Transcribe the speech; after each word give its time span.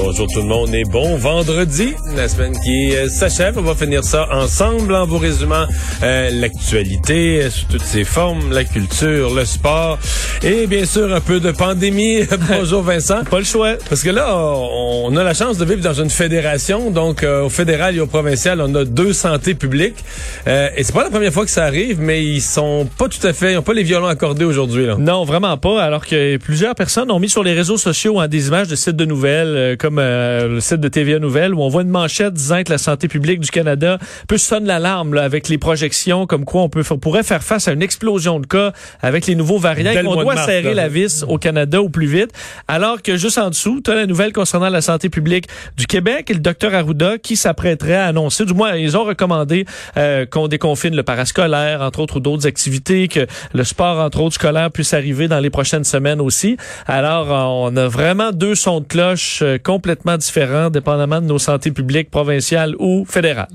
Bonjour 0.00 0.28
tout 0.28 0.40
le 0.40 0.46
monde 0.46 0.72
et 0.74 0.84
bon 0.84 1.16
vendredi, 1.16 1.94
la 2.14 2.28
semaine 2.28 2.56
qui 2.64 2.94
euh, 2.94 3.08
s'achève. 3.08 3.58
On 3.58 3.62
va 3.62 3.74
finir 3.74 4.04
ça 4.04 4.28
ensemble 4.30 4.94
en 4.94 5.06
vous 5.06 5.18
résumant 5.18 5.66
euh, 6.04 6.30
l'actualité 6.30 7.42
euh, 7.42 7.50
sous 7.50 7.66
toutes 7.66 7.82
ses 7.82 8.04
formes, 8.04 8.52
la 8.52 8.62
culture, 8.62 9.34
le 9.34 9.44
sport 9.44 9.98
et 10.44 10.68
bien 10.68 10.84
sûr 10.84 11.12
un 11.12 11.20
peu 11.20 11.40
de 11.40 11.50
pandémie. 11.50 12.20
Bonjour 12.48 12.82
Vincent. 12.82 13.24
Pas 13.24 13.38
le 13.40 13.44
choix. 13.44 13.74
Parce 13.88 14.04
que 14.04 14.10
là, 14.10 14.36
on 14.36 15.16
a 15.16 15.24
la 15.24 15.34
chance 15.34 15.58
de 15.58 15.64
vivre 15.64 15.82
dans 15.82 16.00
une 16.00 16.10
fédération. 16.10 16.92
Donc 16.92 17.24
au 17.24 17.48
fédéral 17.48 17.96
et 17.96 18.00
au 18.00 18.06
provincial, 18.06 18.60
on 18.60 18.72
a 18.76 18.84
deux 18.84 19.12
santé 19.12 19.54
publiques. 19.54 20.04
et 20.46 20.84
c'est 20.84 20.94
pas 20.94 21.02
la 21.02 21.10
première 21.10 21.32
fois 21.32 21.44
que 21.44 21.50
ça 21.50 21.64
arrive, 21.64 22.00
mais 22.00 22.24
ils 22.24 22.40
sont 22.40 22.88
pas 22.98 23.08
tout 23.08 23.26
à 23.26 23.32
fait, 23.32 23.54
ils 23.54 23.56
ont 23.56 23.62
pas 23.62 23.74
les 23.74 23.82
violons 23.82 24.06
accordés 24.06 24.44
aujourd'hui. 24.44 24.86
Non, 24.98 25.24
vraiment 25.24 25.56
pas. 25.56 25.82
Alors 25.82 26.06
que 26.06 26.36
plusieurs 26.36 26.76
personnes 26.76 27.10
ont 27.10 27.18
mis 27.18 27.28
sur 27.28 27.42
les 27.42 27.52
réseaux 27.52 27.78
sociaux 27.78 28.20
hein, 28.20 28.28
des 28.28 28.46
images 28.46 28.68
de 28.68 28.76
sites 28.76 28.96
de 28.96 29.04
nouvelles 29.04 29.76
comme 29.76 29.87
euh, 29.98 30.48
le 30.48 30.60
site 30.60 30.80
de 30.80 30.88
TVA 30.88 31.18
Nouvelle 31.18 31.54
où 31.54 31.62
on 31.62 31.68
voit 31.68 31.82
une 31.82 31.88
manchette 31.88 32.34
disant 32.34 32.62
que 32.62 32.70
la 32.70 32.78
santé 32.78 33.08
publique 33.08 33.40
du 33.40 33.50
Canada 33.50 33.98
peut 34.26 34.36
sonner 34.36 34.66
l'alarme 34.66 35.16
avec 35.16 35.48
les 35.48 35.56
projections 35.56 36.26
comme 36.26 36.44
quoi 36.44 36.62
on 36.62 36.68
peut 36.68 36.82
pourrait 37.00 37.22
faire 37.22 37.42
face 37.42 37.68
à 37.68 37.72
une 37.72 37.82
explosion 37.82 38.40
de 38.40 38.46
cas 38.46 38.72
avec 39.00 39.26
les 39.26 39.34
nouveaux 39.34 39.58
variants. 39.58 39.92
On 40.04 40.22
doit 40.22 40.36
serrer 40.36 40.74
la 40.74 40.88
vis 40.88 41.24
au 41.26 41.38
Canada 41.38 41.80
au 41.80 41.88
plus 41.88 42.06
vite. 42.06 42.32
Alors 42.66 43.00
que 43.02 43.16
juste 43.16 43.38
en 43.38 43.50
dessous, 43.50 43.80
tu 43.82 43.90
as 43.90 43.94
la 43.94 44.06
nouvelle 44.06 44.32
concernant 44.32 44.68
la 44.68 44.80
santé 44.80 45.08
publique 45.08 45.46
du 45.76 45.86
Québec 45.86 46.30
et 46.30 46.34
le 46.34 46.40
docteur 46.40 46.74
Arruda 46.74 47.18
qui 47.18 47.36
s'apprêterait 47.36 47.94
à 47.94 48.06
annoncer, 48.06 48.44
du 48.44 48.54
moins 48.54 48.74
ils 48.74 48.96
ont 48.96 49.04
recommandé 49.04 49.64
euh, 49.96 50.26
qu'on 50.26 50.48
déconfine 50.48 50.94
le 50.94 51.02
parascolaire, 51.02 51.82
entre 51.82 52.00
autres, 52.00 52.16
ou 52.16 52.20
d'autres 52.20 52.46
activités, 52.46 53.08
que 53.08 53.26
le 53.54 53.64
sport, 53.64 53.98
entre 53.98 54.20
autres, 54.20 54.34
scolaire 54.34 54.70
puisse 54.70 54.94
arriver 54.94 55.28
dans 55.28 55.40
les 55.40 55.50
prochaines 55.50 55.84
semaines 55.84 56.20
aussi. 56.20 56.56
Alors, 56.86 57.28
on 57.30 57.76
a 57.76 57.88
vraiment 57.88 58.32
deux 58.32 58.54
sons 58.54 58.80
de 58.80 58.86
cloche 58.86 59.40
euh, 59.42 59.58
complètement 59.78 60.16
différents, 60.16 60.70
dépendamment 60.70 61.20
de 61.20 61.26
nos 61.26 61.38
santé 61.38 61.70
publiques 61.70 62.10
provinciales 62.10 62.74
ou 62.80 63.04
fédérales. 63.08 63.46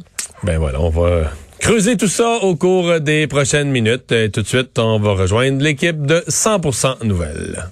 Ben 0.43 0.57
voilà, 0.57 0.79
on 0.79 0.89
va 0.89 1.31
creuser 1.59 1.97
tout 1.97 2.07
ça 2.07 2.37
au 2.43 2.55
cours 2.55 3.01
des 3.01 3.27
prochaines 3.27 3.69
minutes. 3.69 4.09
Et 4.13 4.31
tout 4.31 4.41
de 4.41 4.47
suite, 4.47 4.79
on 4.79 4.99
va 4.99 5.11
rejoindre 5.11 5.61
l'équipe 5.61 6.05
de 6.05 6.23
100% 6.29 7.03
Nouvelles. 7.03 7.65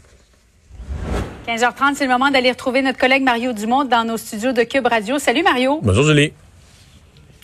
15h30, 1.48 1.96
c'est 1.96 2.04
le 2.04 2.12
moment 2.12 2.30
d'aller 2.30 2.52
retrouver 2.52 2.82
notre 2.82 3.00
collègue 3.00 3.24
Mario 3.24 3.54
Dumont 3.54 3.86
dans 3.86 4.04
nos 4.06 4.18
studios 4.18 4.52
de 4.52 4.64
Cube 4.64 4.88
Radio. 4.88 5.18
Salut 5.18 5.44
Mario. 5.44 5.80
Bonjour 5.82 6.04
Julie. 6.04 6.34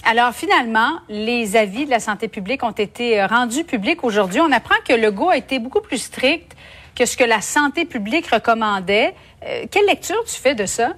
Alors 0.03 0.33
finalement, 0.33 1.00
les 1.08 1.55
avis 1.55 1.85
de 1.85 1.89
la 1.89 2.02
santé 2.02 2.28
publique 2.28 2.63
ont 2.63 2.72
été 2.72 3.23
rendus 3.23 3.63
publics 3.63 4.03
aujourd'hui. 4.03 4.41
On 4.41 4.52
apprend 4.52 4.75
que 4.85 4.94
le 4.94 5.11
GO 5.11 5.30
a 5.30 5.38
été 5.38 5.59
beaucoup 5.59 5.81
plus 5.81 6.00
strict 6.00 6.56
que 6.98 7.06
ce 7.06 7.16
que 7.16 7.23
la 7.23 7.42
santé 7.42 7.86
publique 7.86 8.28
recommandait. 8.28 9.14
Euh, 9.45 9.66
quelle 9.70 9.86
lecture 9.86 10.23
tu 10.26 10.34
fais 10.34 10.56
de 10.56 10.66
ça? 10.66 10.95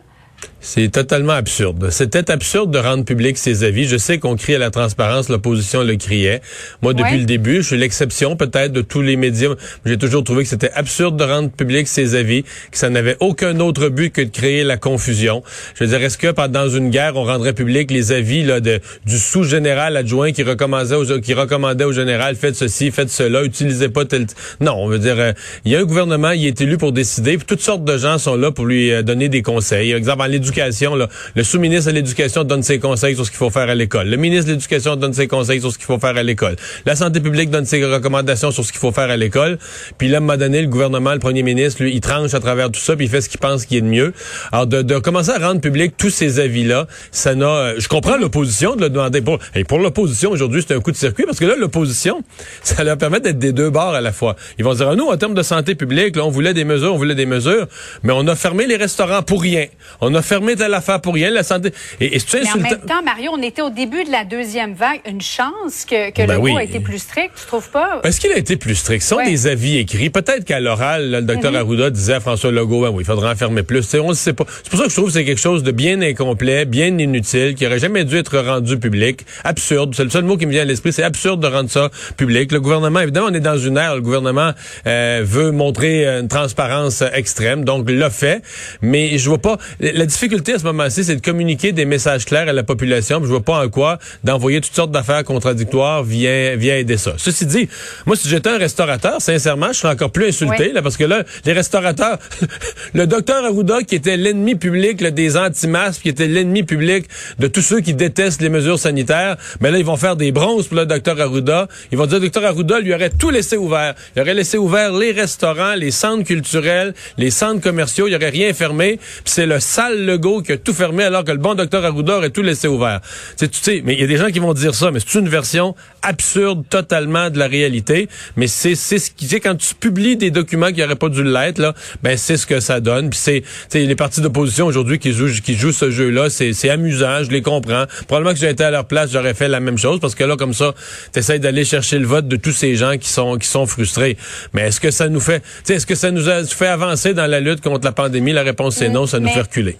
C'est 0.61 0.91
totalement 0.91 1.33
absurde. 1.33 1.89
C'était 1.89 2.29
absurde 2.29 2.69
de 2.69 2.79
rendre 2.79 3.05
public 3.05 3.37
ces 3.37 3.63
avis. 3.63 3.85
Je 3.87 3.95
sais 3.95 4.17
qu'on 4.17 4.35
crie 4.35 4.55
à 4.55 4.57
la 4.57 4.71
transparence, 4.71 5.29
l'opposition 5.29 5.83
le 5.83 5.95
criait. 5.95 6.41
Moi, 6.81 6.93
depuis 6.93 7.17
le 7.17 7.23
début, 7.23 7.57
je 7.57 7.67
suis 7.67 7.77
l'exception 7.77 8.35
peut-être 8.35 8.73
de 8.73 8.81
tous 8.81 9.01
les 9.01 9.15
médias. 9.15 9.55
J'ai 9.85 9.97
toujours 9.97 10.23
trouvé 10.25 10.43
que 10.43 10.49
c'était 10.49 10.71
absurde 10.71 11.15
de 11.15 11.23
rendre 11.23 11.49
public 11.49 11.87
ces 11.87 12.15
avis, 12.15 12.43
que 12.43 12.77
ça 12.77 12.89
n'avait 12.89 13.15
aucun 13.21 13.57
autre 13.61 13.87
but 13.87 14.11
que 14.11 14.21
de 14.21 14.29
créer 14.29 14.65
la 14.65 14.75
confusion. 14.75 15.43
Je 15.75 15.85
veux 15.85 15.89
dire, 15.89 16.03
est-ce 16.03 16.17
que 16.17 16.27
pendant 16.31 16.67
une 16.67 16.89
guerre, 16.89 17.15
on 17.15 17.23
rendrait 17.23 17.53
public 17.53 17.89
les 17.89 18.11
avis 18.11 18.43
là, 18.43 18.59
de, 18.59 18.81
du 19.05 19.17
sous-général 19.17 19.95
adjoint 19.95 20.33
qui 20.33 20.43
recommandait, 20.43 20.95
aux, 20.95 21.19
qui 21.21 21.33
recommandait 21.33 21.85
au 21.85 21.93
général, 21.93 22.35
faites 22.35 22.55
ceci, 22.55 22.91
faites 22.91 23.09
cela, 23.09 23.43
utilisez 23.43 23.87
pas 23.87 24.03
tel... 24.03 24.27
Non, 24.59 24.73
on 24.75 24.87
veut 24.87 24.99
dire, 24.99 25.17
euh, 25.17 25.31
il 25.63 25.71
y 25.71 25.77
a 25.77 25.79
un 25.79 25.85
gouvernement, 25.85 26.31
il 26.31 26.45
est 26.45 26.59
élu 26.59 26.77
pour 26.77 26.91
décider, 26.91 27.37
puis 27.37 27.45
toutes 27.45 27.61
sortes 27.61 27.85
de 27.85 27.97
gens 27.97 28.17
sont 28.17 28.35
là 28.35 28.51
pour 28.51 28.65
lui 28.65 28.91
euh, 28.91 29.03
donner 29.03 29.29
des 29.29 29.41
conseils. 29.41 29.93
Exemple, 29.93 30.23
l'éducation, 30.29 30.95
le 30.95 31.43
sous-ministre 31.43 31.91
de 31.91 31.95
l'Éducation 31.95 32.43
donne 32.43 32.63
ses 32.63 32.79
conseils 32.79 33.15
sur 33.15 33.25
ce 33.25 33.31
qu'il 33.31 33.37
faut 33.37 33.49
faire 33.49 33.69
à 33.69 33.75
l'école. 33.75 34.07
Le 34.07 34.17
ministre 34.17 34.47
de 34.47 34.51
l'Éducation 34.53 34.95
donne 34.95 35.13
ses 35.13 35.27
conseils 35.27 35.59
sur 35.59 35.71
ce 35.71 35.77
qu'il 35.77 35.85
faut 35.85 35.99
faire 35.99 36.15
à 36.15 36.23
l'école. 36.23 36.55
La 36.85 36.95
santé 36.95 37.19
publique 37.19 37.49
donne 37.49 37.65
ses 37.65 37.83
recommandations 37.83 38.51
sur 38.51 38.65
ce 38.65 38.71
qu'il 38.71 38.79
faut 38.79 38.91
faire 38.91 39.09
à 39.09 39.17
l'école. 39.17 39.57
Puis 39.97 40.07
là, 40.07 40.15
à 40.15 40.17
un 40.17 40.21
moment 40.21 40.37
donné, 40.37 40.61
le 40.61 40.67
gouvernement, 40.67 41.13
le 41.13 41.19
premier 41.19 41.43
ministre, 41.43 41.83
lui, 41.83 41.93
il 41.93 42.01
tranche 42.01 42.33
à 42.33 42.39
travers 42.39 42.71
tout 42.71 42.79
ça, 42.79 42.95
puis 42.95 43.05
il 43.05 43.09
fait 43.09 43.21
ce 43.21 43.29
qu'il 43.29 43.39
pense 43.39 43.65
qui 43.65 43.77
est 43.77 43.81
de 43.81 43.87
mieux. 43.87 44.13
Alors, 44.51 44.67
de, 44.67 44.99
commencer 44.99 45.31
à 45.31 45.39
rendre 45.39 45.61
public 45.61 45.93
tous 45.97 46.09
ces 46.09 46.39
avis-là, 46.39 46.87
ça 47.11 47.35
n'a... 47.35 47.47
Euh, 47.47 47.75
je 47.77 47.87
comprends 47.87 48.17
l'opposition 48.17 48.75
de 48.75 48.81
le 48.81 48.89
demander. 48.89 49.21
Pour, 49.21 49.39
et 49.55 49.63
pour 49.63 49.79
l'opposition, 49.79 50.31
aujourd'hui, 50.31 50.63
c'est 50.65 50.75
un 50.75 50.79
coup 50.79 50.91
de 50.91 50.97
circuit, 50.97 51.25
parce 51.25 51.39
que 51.39 51.45
là, 51.45 51.55
l'opposition, 51.57 52.23
ça 52.63 52.83
leur 52.83 52.97
permet 52.97 53.19
d'être 53.19 53.39
des 53.39 53.53
deux 53.53 53.69
bords 53.69 53.95
à 53.95 54.01
la 54.01 54.11
fois. 54.11 54.35
Ils 54.57 54.65
vont 54.65 54.73
dire, 54.73 54.89
ah, 54.89 54.95
nous, 54.95 55.07
en 55.07 55.17
termes 55.17 55.33
de 55.33 55.43
santé 55.43 55.75
publique, 55.75 56.15
là, 56.15 56.25
on 56.25 56.29
voulait 56.29 56.53
des 56.53 56.65
mesures, 56.65 56.93
on 56.93 56.97
voulait 56.97 57.15
des 57.15 57.25
mesures, 57.25 57.67
mais 58.03 58.13
on 58.15 58.27
a 58.27 58.35
fermé 58.35 58.67
les 58.67 58.75
restaurants 58.75 59.23
pour 59.23 59.41
rien. 59.41 59.65
On 60.01 60.13
fermé 60.21 60.55
telle 60.55 60.73
affaire 60.73 61.01
pour 61.01 61.13
rien, 61.13 61.29
la 61.29 61.43
santé. 61.43 61.71
Et, 61.99 62.15
et 62.15 62.19
Mais 62.33 62.49
en 62.49 62.57
même 62.57 62.79
temps, 62.81 63.03
Mario, 63.03 63.31
on 63.33 63.41
était 63.41 63.61
au 63.61 63.69
début 63.69 64.03
de 64.03 64.11
la 64.11 64.23
deuxième 64.23 64.73
vague. 64.73 64.99
Une 65.07 65.21
chance 65.21 65.85
que, 65.89 66.11
que 66.11 66.25
ben 66.25 66.35
le 66.35 66.39
oui. 66.39 66.57
a 66.57 66.63
été 66.63 66.79
plus 66.79 66.99
strict, 66.99 67.31
tu 67.39 67.45
trouves 67.45 67.69
pas? 67.69 68.01
Est-ce 68.03 68.19
qu'il 68.19 68.31
a 68.31 68.37
été 68.37 68.57
plus 68.57 68.75
strict? 68.75 69.01
Ce 69.01 69.09
sont 69.09 69.23
des 69.23 69.47
avis 69.47 69.77
écrits. 69.77 70.09
Peut-être 70.09 70.45
qu'à 70.45 70.59
l'oral, 70.59 71.11
le 71.11 71.21
docteur 71.21 71.51
mm-hmm. 71.51 71.57
Arruda 71.57 71.89
disait 71.89 72.13
à 72.13 72.19
François 72.19 72.51
Legault, 72.51 72.81
ben 72.81 72.89
oui, 72.89 73.03
il 73.03 73.05
faudra 73.05 73.31
en 73.31 73.35
fermer 73.35 73.63
plus. 73.63 73.81
T'sais, 73.81 73.99
on 73.99 74.13
sait 74.13 74.33
pas. 74.33 74.45
C'est 74.63 74.69
pour 74.69 74.79
ça 74.79 74.85
que 74.85 74.91
je 74.91 74.95
trouve 74.95 75.07
que 75.07 75.13
c'est 75.13 75.25
quelque 75.25 75.41
chose 75.41 75.63
de 75.63 75.71
bien 75.71 76.01
incomplet, 76.01 76.65
bien 76.65 76.97
inutile, 76.97 77.55
qui 77.55 77.65
aurait 77.65 77.79
jamais 77.79 78.03
dû 78.05 78.17
être 78.17 78.37
rendu 78.37 78.77
public. 78.77 79.25
Absurde. 79.43 79.93
C'est 79.95 80.03
le 80.03 80.09
seul 80.09 80.23
mot 80.23 80.37
qui 80.37 80.45
me 80.45 80.51
vient 80.51 80.61
à 80.61 80.65
l'esprit. 80.65 80.93
C'est 80.93 81.03
absurde 81.03 81.41
de 81.41 81.47
rendre 81.47 81.69
ça 81.69 81.89
public. 82.17 82.51
Le 82.51 82.59
gouvernement, 82.59 82.99
évidemment, 82.99 83.27
on 83.29 83.33
est 83.33 83.39
dans 83.39 83.57
une 83.57 83.77
ère, 83.77 83.95
le 83.95 84.01
gouvernement 84.01 84.51
euh, 84.87 85.21
veut 85.23 85.51
montrer 85.51 86.05
une 86.05 86.27
transparence 86.27 87.03
extrême, 87.13 87.63
donc 87.63 87.89
l'a 87.89 88.09
fait. 88.09 88.41
Mais 88.81 89.17
je 89.17 89.29
vois 89.29 89.37
pas. 89.37 89.57
La 89.79 90.05
difficulté 90.09 90.53
à 90.53 90.59
ce 90.59 90.63
moment-ci, 90.65 91.03
c'est 91.03 91.15
de 91.15 91.21
communiquer 91.21 91.71
des 91.71 91.85
messages 91.85 92.25
clairs 92.25 92.49
à 92.49 92.53
la 92.53 92.63
population. 92.63 93.19
Je 93.21 93.27
vois 93.27 93.41
pas 93.41 93.63
en 93.63 93.69
quoi 93.69 93.99
d'envoyer 94.23 94.59
toutes 94.61 94.75
sortes 94.75 94.91
d'affaires 94.91 95.23
contradictoires 95.23 96.03
vient, 96.03 96.55
vient 96.55 96.75
aider 96.75 96.97
ça. 96.97 97.13
Ceci 97.17 97.45
dit, 97.45 97.69
moi, 98.05 98.15
si 98.15 98.27
j'étais 98.27 98.49
un 98.49 98.57
restaurateur, 98.57 99.21
sincèrement, 99.21 99.67
je 99.71 99.79
serais 99.79 99.93
encore 99.93 100.11
plus 100.11 100.27
insulté, 100.27 100.73
là, 100.73 100.81
parce 100.81 100.97
que 100.97 101.03
là, 101.03 101.23
les 101.45 101.53
restaurateurs, 101.53 102.17
le 102.93 103.07
docteur 103.07 103.43
Arruda, 103.45 103.83
qui 103.83 103.95
était 103.95 104.17
l'ennemi 104.17 104.55
public 104.55 105.03
des 105.03 105.37
anti-masques, 105.37 106.01
qui 106.01 106.09
était 106.09 106.27
l'ennemi 106.27 106.63
public 106.63 107.05
de 107.37 107.47
tous 107.47 107.61
ceux 107.61 107.79
qui 107.79 107.93
détestent 107.93 108.41
les 108.41 108.49
mesures 108.49 108.79
sanitaires, 108.79 109.37
mais 109.61 109.71
là, 109.71 109.77
ils 109.77 109.85
vont 109.85 109.97
faire 109.97 110.15
des 110.15 110.31
bronzes 110.31 110.67
pour 110.67 110.77
le 110.77 110.85
docteur 110.85 111.19
Arruda. 111.19 111.67
Ils 111.91 111.97
vont 111.97 112.05
dire, 112.05 112.19
docteur 112.19 112.45
Arruda 112.45 112.79
lui 112.79 112.93
aurait 112.93 113.09
tout 113.09 113.29
laissé 113.29 113.57
ouvert. 113.57 113.93
Il 114.15 114.21
aurait 114.21 114.33
laissé 114.33 114.57
ouvert 114.57 114.91
les 114.91 115.11
restaurants, 115.11 115.75
les 115.75 115.91
centres 115.91 116.23
culturels, 116.23 116.93
les 117.17 117.31
centres 117.31 117.61
commerciaux. 117.61 118.07
Il 118.07 118.15
aurait 118.15 118.29
rien 118.29 118.53
fermé. 118.53 118.97
Puis 118.97 119.33
c'est 119.33 119.45
le 119.45 119.59
sale 119.59 119.98
Legault 120.05 120.41
qui 120.41 120.53
a 120.53 120.57
tout 120.57 120.73
fermé 120.73 121.03
alors 121.03 121.23
que 121.23 121.31
le 121.31 121.37
bon 121.37 121.55
docteur 121.55 121.83
Arruda 121.85 122.17
aurait 122.17 122.29
tout 122.29 122.41
laissé 122.41 122.67
ouvert. 122.67 123.01
Tu 123.37 123.47
sais, 123.51 123.81
mais 123.85 123.93
il 123.93 124.01
y 124.01 124.03
a 124.03 124.07
des 124.07 124.17
gens 124.17 124.27
qui 124.27 124.39
vont 124.39 124.53
dire 124.53 124.75
ça, 124.75 124.91
mais 124.91 124.99
c'est 124.99 125.19
une 125.19 125.29
version 125.29 125.75
absurde 126.01 126.63
totalement 126.69 127.29
de 127.29 127.37
la 127.37 127.47
réalité. 127.47 128.07
Mais 128.35 128.47
c'est 128.47 128.75
c'est 128.75 128.99
ce 128.99 129.11
qui 129.11 129.27
c'est 129.27 129.39
quand 129.39 129.55
tu 129.55 129.75
publies 129.75 130.17
des 130.17 130.31
documents 130.31 130.71
qui 130.71 130.81
n'auraient 130.81 130.95
pas 130.95 131.09
dû 131.09 131.23
l'être 131.23 131.59
là, 131.59 131.73
ben 132.03 132.17
c'est 132.17 132.37
ce 132.37 132.45
que 132.45 132.59
ça 132.59 132.79
donne. 132.79 133.09
Puis 133.09 133.19
c'est 133.19 133.43
les 133.73 133.95
partis 133.95 134.21
d'opposition 134.21 134.65
aujourd'hui 134.65 134.99
qui 134.99 135.11
jouent 135.11 135.29
qui 135.43 135.55
jouent 135.55 135.71
ce 135.71 135.91
jeu-là, 135.91 136.29
c'est 136.29 136.53
c'est 136.53 136.69
amusant, 136.69 137.23
je 137.23 137.31
les 137.31 137.41
comprends. 137.41 137.85
Probablement 138.07 138.33
que 138.33 138.39
j'aurais 138.39 138.53
été 138.53 138.63
à 138.63 138.71
leur 138.71 138.85
place, 138.85 139.11
j'aurais 139.11 139.33
fait 139.33 139.47
la 139.47 139.59
même 139.59 139.77
chose 139.77 139.99
parce 139.99 140.15
que 140.15 140.23
là 140.23 140.35
comme 140.35 140.53
ça, 140.53 140.73
tu 141.13 141.19
essaies 141.19 141.39
d'aller 141.39 141.65
chercher 141.65 141.99
le 141.99 142.07
vote 142.07 142.27
de 142.27 142.35
tous 142.35 142.53
ces 142.53 142.75
gens 142.75 142.97
qui 142.97 143.09
sont 143.09 143.37
qui 143.37 143.47
sont 143.47 143.65
frustrés. 143.65 144.17
Mais 144.53 144.67
est-ce 144.67 144.79
que 144.79 144.91
ça 144.91 145.09
nous 145.09 145.19
fait, 145.19 145.43
est-ce 145.67 145.85
que 145.85 145.95
ça 145.95 146.11
nous 146.11 146.29
a 146.29 146.43
fait 146.43 146.67
avancer 146.67 147.13
dans 147.13 147.27
la 147.27 147.39
lutte 147.39 147.61
contre 147.61 147.85
la 147.85 147.91
pandémie? 147.91 148.31
La 148.31 148.43
réponse 148.43 148.75
c'est 148.75 148.89
non, 148.89 149.05
ça 149.05 149.19
nous 149.19 149.29
fait 149.29 149.41
reculer. 149.41 149.77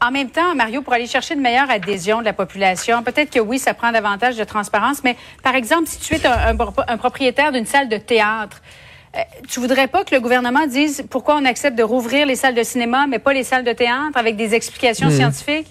En 0.00 0.12
même 0.12 0.30
temps, 0.30 0.54
Mario, 0.54 0.82
pour 0.82 0.92
aller 0.92 1.08
chercher 1.08 1.34
une 1.34 1.40
meilleure 1.40 1.70
adhésion 1.70 2.20
de 2.20 2.24
la 2.24 2.32
population, 2.32 3.02
peut-être 3.02 3.30
que 3.30 3.40
oui, 3.40 3.58
ça 3.58 3.74
prend 3.74 3.90
davantage 3.90 4.36
de 4.36 4.44
transparence, 4.44 5.02
mais 5.02 5.16
par 5.42 5.56
exemple, 5.56 5.88
si 5.88 5.98
tu 5.98 6.14
es 6.14 6.20
un, 6.24 6.96
propriétaire 6.96 7.50
d'une 7.50 7.66
salle 7.66 7.88
de 7.88 7.96
théâtre, 7.96 8.62
euh, 9.16 9.20
tu 9.48 9.58
voudrais 9.58 9.88
pas 9.88 10.04
que 10.04 10.14
le 10.14 10.20
gouvernement 10.20 10.66
dise 10.66 11.04
pourquoi 11.10 11.36
on 11.36 11.44
accepte 11.44 11.76
de 11.76 11.82
rouvrir 11.82 12.26
les 12.26 12.36
salles 12.36 12.54
de 12.54 12.62
cinéma, 12.62 13.06
mais 13.08 13.18
pas 13.18 13.32
les 13.32 13.42
salles 13.42 13.64
de 13.64 13.72
théâtre, 13.72 14.16
avec 14.16 14.36
des 14.36 14.54
explications 14.54 15.08
hmm. 15.08 15.16
scientifiques? 15.16 15.66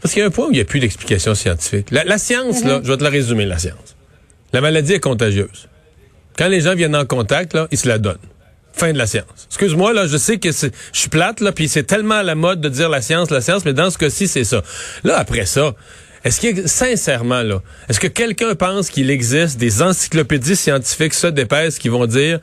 Parce 0.00 0.14
qu'il 0.14 0.20
y 0.20 0.24
a 0.24 0.28
un 0.28 0.30
point 0.30 0.46
où 0.46 0.50
il 0.50 0.54
n'y 0.54 0.60
a 0.60 0.64
plus 0.64 0.80
d'explications 0.80 1.34
scientifiques. 1.34 1.90
La, 1.90 2.18
science, 2.18 2.62
là, 2.64 2.78
mm-hmm. 2.78 2.84
je 2.84 2.92
vais 2.92 2.96
te 2.96 3.04
la 3.04 3.10
résumer, 3.10 3.44
la 3.44 3.58
science. 3.58 3.96
La 4.52 4.60
maladie 4.60 4.92
est 4.92 5.00
contagieuse. 5.00 5.68
Quand 6.38 6.48
les 6.48 6.60
gens 6.60 6.74
viennent 6.74 6.96
en 6.96 7.06
contact, 7.06 7.54
là, 7.54 7.66
ils 7.70 7.78
se 7.78 7.88
la 7.88 7.98
donnent. 7.98 8.18
Fin 8.76 8.92
de 8.92 8.98
la 8.98 9.06
science. 9.06 9.46
Excuse-moi, 9.48 9.94
là, 9.94 10.06
je 10.06 10.18
sais 10.18 10.38
que 10.38 10.50
je 10.52 10.68
suis 10.92 11.08
plate, 11.08 11.40
là, 11.40 11.50
puis 11.52 11.66
c'est 11.68 11.84
tellement 11.84 12.16
à 12.16 12.22
la 12.22 12.34
mode 12.34 12.60
de 12.60 12.68
dire 12.68 12.90
la 12.90 13.00
science, 13.00 13.30
la 13.30 13.40
science, 13.40 13.64
mais 13.64 13.72
dans 13.72 13.90
ce 13.90 13.96
cas-ci, 13.96 14.28
c'est 14.28 14.44
ça. 14.44 14.62
Là, 15.02 15.18
après 15.18 15.46
ça, 15.46 15.74
est-ce 16.24 16.40
que, 16.40 16.66
sincèrement, 16.66 17.42
là, 17.42 17.62
est-ce 17.88 18.00
que 18.00 18.06
quelqu'un 18.06 18.54
pense 18.54 18.90
qu'il 18.90 19.10
existe 19.10 19.58
des 19.58 19.80
encyclopédies 19.80 20.56
scientifiques, 20.56 21.14
ça, 21.14 21.30
d'épaisse, 21.30 21.78
qui 21.78 21.88
vont 21.88 22.06
dire, 22.06 22.40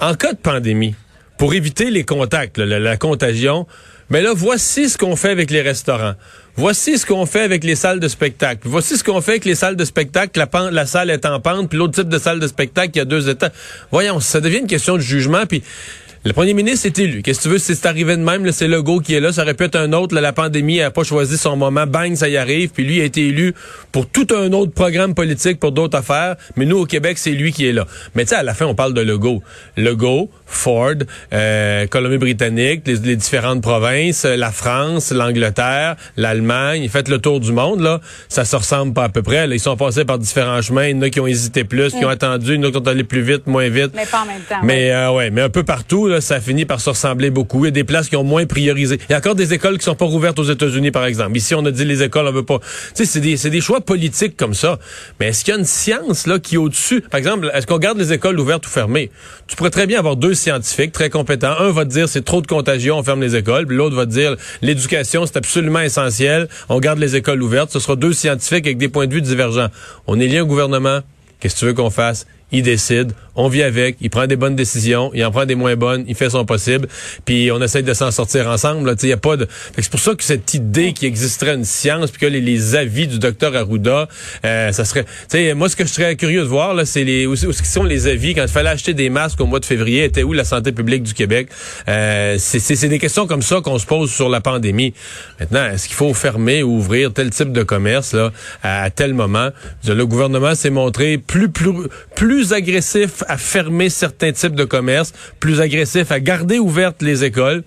en 0.00 0.14
cas 0.14 0.32
de 0.32 0.38
pandémie, 0.38 0.94
pour 1.38 1.54
éviter 1.54 1.90
les 1.90 2.04
contacts, 2.04 2.58
la, 2.58 2.96
contagion, 2.96 3.66
Mais 4.10 4.22
là, 4.22 4.32
voici 4.34 4.88
ce 4.88 4.96
qu'on 4.96 5.16
fait 5.16 5.30
avec 5.30 5.50
les 5.50 5.62
restaurants. 5.62 6.14
Voici 6.54 6.98
ce 6.98 7.04
qu'on 7.04 7.26
fait 7.26 7.42
avec 7.42 7.64
les 7.64 7.74
salles 7.74 8.00
de 8.00 8.08
spectacle. 8.08 8.62
Voici 8.64 8.96
ce 8.96 9.04
qu'on 9.04 9.20
fait 9.20 9.32
avec 9.32 9.44
les 9.44 9.54
salles 9.54 9.76
de 9.76 9.84
spectacle. 9.84 10.42
La, 10.70 10.86
salle 10.86 11.10
est 11.10 11.26
en 11.26 11.40
pente, 11.40 11.68
puis 11.68 11.78
l'autre 11.78 11.94
type 11.94 12.08
de 12.08 12.18
salle 12.18 12.40
de 12.40 12.46
spectacle, 12.46 12.92
il 12.94 12.98
y 12.98 13.02
a 13.02 13.04
deux 13.04 13.28
états. 13.28 13.50
Voyons, 13.90 14.20
ça 14.20 14.40
devient 14.40 14.58
une 14.58 14.66
question 14.66 14.94
de 14.96 15.02
jugement, 15.02 15.44
puis 15.46 15.62
le 16.26 16.32
premier 16.32 16.54
ministre 16.54 16.86
est 16.86 16.98
élu. 16.98 17.22
Qu'est-ce 17.22 17.38
que 17.38 17.42
tu 17.44 17.48
veux, 17.50 17.58
c'est 17.58 17.86
arrivé 17.86 18.16
de 18.16 18.22
même, 18.22 18.50
c'est 18.50 18.66
le 18.66 18.82
go 18.82 18.98
qui 18.98 19.14
est 19.14 19.20
là. 19.20 19.32
Ça 19.32 19.42
aurait 19.42 19.54
pu 19.54 19.62
être 19.62 19.76
un 19.76 19.92
autre. 19.92 20.12
la 20.12 20.32
pandémie 20.32 20.78
n'a 20.78 20.90
pas 20.90 21.04
choisi 21.04 21.38
son 21.38 21.54
moment. 21.56 21.86
Bang, 21.86 22.16
ça 22.16 22.28
y 22.28 22.36
arrive. 22.36 22.70
Puis 22.70 22.82
lui 22.84 23.00
a 23.00 23.04
été 23.04 23.28
élu 23.28 23.54
pour 23.92 24.08
tout 24.08 24.26
un 24.34 24.52
autre 24.52 24.72
programme 24.72 25.14
politique, 25.14 25.60
pour 25.60 25.70
d'autres 25.70 25.96
affaires. 25.96 26.34
Mais 26.56 26.64
nous, 26.64 26.78
au 26.78 26.84
Québec, 26.84 27.18
c'est 27.18 27.30
lui 27.30 27.52
qui 27.52 27.68
est 27.68 27.72
là. 27.72 27.86
Mais 28.16 28.24
tu 28.24 28.30
sais, 28.30 28.34
à 28.34 28.42
la 28.42 28.54
fin, 28.54 28.66
on 28.66 28.74
parle 28.74 28.92
de 28.92 29.02
Legault. 29.02 29.40
Legault, 29.76 30.28
Ford, 30.46 30.94
euh, 31.32 31.86
Colombie-Britannique, 31.86 32.82
les, 32.86 33.14
différentes 33.14 33.62
provinces, 33.62 34.24
euh, 34.24 34.34
la 34.34 34.50
France, 34.50 35.12
l'Angleterre, 35.12 35.94
l'Allemagne. 36.16 36.88
Faites 36.88 37.08
le 37.08 37.18
tour 37.18 37.38
du 37.38 37.52
monde, 37.52 37.82
là. 37.82 38.00
Ça 38.28 38.44
se 38.44 38.56
ressemble 38.56 38.94
pas 38.94 39.04
à 39.04 39.08
peu 39.10 39.22
près. 39.22 39.46
Ils 39.48 39.60
sont 39.60 39.76
passés 39.76 40.04
par 40.04 40.18
différents 40.18 40.60
chemins. 40.60 40.88
Il 40.88 40.96
y 40.96 40.98
en 40.98 41.02
a 41.02 41.10
qui 41.10 41.20
ont 41.20 41.28
hésité 41.28 41.62
plus, 41.62 41.92
qui 41.92 42.04
ont 42.04 42.08
mm. 42.08 42.10
attendu. 42.10 42.54
Il 42.54 42.60
y 42.60 42.64
en 42.64 42.68
a 42.68 42.72
qui 42.72 42.78
ont 42.78 42.88
allé 42.88 43.04
plus 43.04 43.22
vite, 43.22 43.46
moins 43.46 43.68
vite. 43.68 43.92
Mais 43.94 44.06
pas 44.06 44.22
en 44.22 44.26
même 44.26 44.42
temps. 44.42 44.56
Mais, 44.64 44.90
euh, 44.90 45.12
ouais, 45.12 45.30
mais 45.30 45.42
un 45.42 45.50
peu 45.50 45.62
partout, 45.62 46.15
ça 46.20 46.40
finit 46.40 46.64
par 46.64 46.80
se 46.80 46.90
ressembler 46.90 47.30
beaucoup. 47.30 47.64
Il 47.64 47.68
y 47.68 47.68
a 47.68 47.72
des 47.72 47.84
places 47.84 48.08
qui 48.08 48.16
ont 48.16 48.24
moins 48.24 48.46
priorisé. 48.46 48.98
Il 49.08 49.12
y 49.12 49.14
a 49.14 49.18
encore 49.18 49.34
des 49.34 49.54
écoles 49.54 49.78
qui 49.78 49.84
sont 49.84 49.94
pas 49.94 50.04
rouvertes 50.04 50.38
aux 50.38 50.44
États-Unis, 50.44 50.90
par 50.90 51.04
exemple. 51.04 51.36
Ici, 51.36 51.54
on 51.54 51.64
a 51.64 51.70
dit 51.70 51.84
les 51.84 52.02
écoles, 52.02 52.26
on 52.26 52.32
veut 52.32 52.44
pas. 52.44 52.58
Tu 52.58 52.66
sais, 52.94 53.04
c'est 53.04 53.20
des, 53.20 53.36
c'est 53.36 53.50
des 53.50 53.60
choix 53.60 53.80
politiques 53.80 54.36
comme 54.36 54.54
ça. 54.54 54.78
Mais 55.20 55.28
est-ce 55.28 55.44
qu'il 55.44 55.54
y 55.54 55.56
a 55.56 55.60
une 55.60 55.66
science 55.66 56.26
là 56.26 56.38
qui 56.38 56.56
est 56.56 56.58
au-dessus? 56.58 57.00
Par 57.02 57.18
exemple, 57.18 57.50
est-ce 57.54 57.66
qu'on 57.66 57.78
garde 57.78 57.98
les 57.98 58.12
écoles 58.12 58.38
ouvertes 58.38 58.66
ou 58.66 58.70
fermées? 58.70 59.10
Tu 59.46 59.56
pourrais 59.56 59.70
très 59.70 59.86
bien 59.86 59.98
avoir 59.98 60.16
deux 60.16 60.34
scientifiques 60.34 60.92
très 60.92 61.10
compétents. 61.10 61.54
Un 61.58 61.70
va 61.70 61.84
te 61.84 61.90
dire 61.90 62.08
c'est 62.08 62.24
trop 62.24 62.40
de 62.40 62.46
contagion, 62.46 62.98
on 62.98 63.02
ferme 63.02 63.20
les 63.20 63.36
écoles. 63.36 63.66
Puis 63.66 63.76
l'autre 63.76 63.96
va 63.96 64.06
te 64.06 64.10
dire 64.10 64.36
l'éducation 64.62 65.26
c'est 65.26 65.36
absolument 65.36 65.80
essentiel, 65.80 66.48
on 66.68 66.80
garde 66.80 66.98
les 66.98 67.16
écoles 67.16 67.42
ouvertes. 67.42 67.70
Ce 67.70 67.80
sera 67.80 67.96
deux 67.96 68.12
scientifiques 68.12 68.66
avec 68.66 68.78
des 68.78 68.88
points 68.88 69.06
de 69.06 69.14
vue 69.14 69.22
divergents. 69.22 69.68
On 70.06 70.18
est 70.18 70.26
lié 70.26 70.40
au 70.40 70.46
gouvernement. 70.46 71.00
Qu'est-ce 71.40 71.54
que 71.54 71.60
tu 71.60 71.66
veux 71.66 71.74
qu'on 71.74 71.90
fasse? 71.90 72.26
Il 72.52 72.62
décide 72.62 73.12
on 73.36 73.48
vit 73.48 73.62
avec, 73.62 73.96
il 74.00 74.10
prend 74.10 74.26
des 74.26 74.36
bonnes 74.36 74.56
décisions, 74.56 75.10
il 75.14 75.24
en 75.24 75.30
prend 75.30 75.44
des 75.44 75.54
moins 75.54 75.76
bonnes, 75.76 76.04
il 76.08 76.14
fait 76.14 76.30
son 76.30 76.44
possible, 76.44 76.88
puis 77.24 77.50
on 77.52 77.60
essaie 77.60 77.82
de 77.82 77.94
s'en 77.94 78.10
sortir 78.10 78.48
ensemble. 78.48 78.94
Il 79.02 79.08
y 79.08 79.12
a 79.12 79.18
pas 79.18 79.36
de. 79.36 79.46
C'est 79.78 79.90
pour 79.90 80.00
ça 80.00 80.14
que 80.14 80.24
cette 80.24 80.54
idée 80.54 80.92
qu'il 80.94 81.06
existerait 81.06 81.54
une 81.54 81.64
science, 81.64 82.10
puis 82.10 82.20
que 82.20 82.26
les, 82.26 82.74
avis 82.74 83.06
du 83.06 83.18
docteur 83.18 83.54
Arruda, 83.54 84.08
euh, 84.44 84.72
ça 84.72 84.84
serait. 84.84 85.04
sais, 85.28 85.54
moi, 85.54 85.68
ce 85.68 85.76
que 85.76 85.84
je 85.84 85.90
serais 85.90 86.16
curieux 86.16 86.40
de 86.40 86.46
voir, 86.46 86.74
là, 86.74 86.84
c'est 86.84 87.04
les 87.04 87.26
où, 87.26 87.36
sont 87.36 87.84
les 87.84 88.06
avis 88.06 88.34
quand 88.34 88.42
il 88.42 88.48
fallait 88.48 88.70
acheter 88.70 88.94
des 88.94 89.10
masques 89.10 89.40
au 89.40 89.46
mois 89.46 89.60
de 89.60 89.64
février, 89.64 90.04
était 90.04 90.22
où 90.22 90.32
la 90.32 90.44
santé 90.44 90.72
publique 90.72 91.02
du 91.02 91.12
Québec? 91.12 91.48
Euh, 91.88 92.36
C'est 92.38 92.88
des 92.88 92.98
questions 92.98 93.26
comme 93.26 93.42
ça 93.42 93.60
qu'on 93.60 93.78
se 93.78 93.86
pose 93.86 94.10
sur 94.10 94.28
la 94.28 94.40
pandémie. 94.40 94.94
Maintenant, 95.38 95.66
est-ce 95.66 95.86
qu'il 95.86 95.96
faut 95.96 96.14
fermer 96.14 96.62
ou 96.62 96.76
ouvrir 96.76 97.12
tel 97.12 97.30
type 97.30 97.52
de 97.52 97.62
commerce 97.62 98.14
là 98.14 98.32
à, 98.62 98.88
tel 98.90 99.12
moment? 99.12 99.50
Le 99.86 100.06
gouvernement 100.06 100.54
s'est 100.54 100.70
montré 100.70 101.18
plus 101.18 101.50
plus 101.50 101.72
plus 102.14 102.35
agressif 102.52 103.22
à 103.28 103.36
fermer 103.36 103.88
certains 103.88 104.32
types 104.32 104.54
de 104.54 104.64
commerces, 104.64 105.12
plus 105.40 105.60
agressif 105.60 106.10
à 106.10 106.20
garder 106.20 106.58
ouvertes 106.58 107.02
les 107.02 107.24
écoles. 107.24 107.62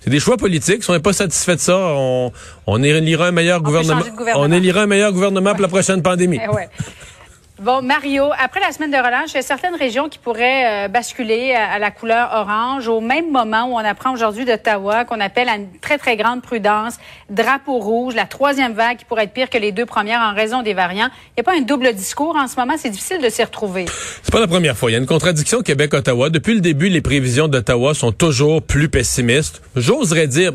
C'est 0.00 0.10
des 0.10 0.20
choix 0.20 0.36
politiques. 0.36 0.82
Si 0.82 0.90
on 0.90 0.94
n'est 0.94 1.00
pas 1.00 1.12
satisfait 1.12 1.56
de 1.56 1.60
ça, 1.60 1.76
on, 1.76 2.32
on 2.66 2.82
élira 2.82 3.28
un 3.28 3.32
meilleur 3.32 3.62
gouvernement. 3.62 4.02
On 4.34 4.50
élira 4.50 4.82
un 4.82 4.86
meilleur 4.86 5.12
gouvernement 5.12 5.52
pour 5.52 5.62
la 5.62 5.68
prochaine 5.68 6.02
pandémie. 6.02 6.40
Eh 6.42 6.48
Bon, 7.62 7.80
Mario, 7.80 8.24
après 8.40 8.58
la 8.58 8.72
semaine 8.72 8.90
de 8.90 8.96
relâche, 8.96 9.30
il 9.30 9.34
y 9.36 9.38
a 9.38 9.42
certaines 9.42 9.76
régions 9.76 10.08
qui 10.08 10.18
pourraient 10.18 10.86
euh, 10.86 10.88
basculer 10.88 11.52
à, 11.52 11.78
la 11.78 11.92
couleur 11.92 12.30
orange 12.34 12.88
au 12.88 13.00
même 13.00 13.30
moment 13.30 13.66
où 13.68 13.74
on 13.74 13.78
apprend 13.78 14.12
aujourd'hui 14.12 14.44
d'Ottawa 14.44 15.04
qu'on 15.04 15.20
appelle 15.20 15.48
à 15.48 15.54
une 15.54 15.68
très, 15.80 15.96
très 15.96 16.16
grande 16.16 16.42
prudence, 16.42 16.94
drapeau 17.30 17.78
rouge, 17.78 18.16
la 18.16 18.26
troisième 18.26 18.72
vague 18.72 18.96
qui 18.96 19.04
pourrait 19.04 19.24
être 19.24 19.32
pire 19.32 19.48
que 19.48 19.58
les 19.58 19.70
deux 19.70 19.86
premières 19.86 20.18
en 20.22 20.34
raison 20.34 20.64
des 20.64 20.74
variants. 20.74 21.06
Il 21.28 21.32
n'y 21.38 21.40
a 21.42 21.44
pas 21.44 21.56
un 21.56 21.60
double 21.60 21.94
discours 21.94 22.34
en 22.34 22.48
ce 22.48 22.56
moment, 22.56 22.74
c'est 22.76 22.90
difficile 22.90 23.22
de 23.22 23.28
s'y 23.28 23.44
retrouver. 23.44 23.84
C'est 24.24 24.32
pas 24.32 24.40
la 24.40 24.48
première 24.48 24.76
fois. 24.76 24.90
Il 24.90 24.94
y 24.94 24.96
a 24.96 24.98
une 24.98 25.06
contradiction 25.06 25.62
Québec-Ottawa. 25.62 26.30
Depuis 26.30 26.54
le 26.54 26.60
début, 26.60 26.88
les 26.88 27.00
prévisions 27.00 27.46
d'Ottawa 27.46 27.94
sont 27.94 28.10
toujours 28.10 28.60
plus 28.60 28.88
pessimistes. 28.88 29.62
J'oserais 29.76 30.26
dire, 30.26 30.50